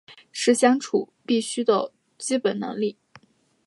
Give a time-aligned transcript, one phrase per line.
[0.31, 2.97] 是相处必须的基本能力